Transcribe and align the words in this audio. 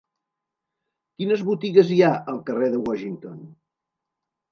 Quines 1.19 1.43
botigues 1.49 1.91
hi 1.95 1.97
ha 2.07 2.09
al 2.33 2.39
carrer 2.47 2.71
de 2.77 2.81
Washington? 2.87 3.37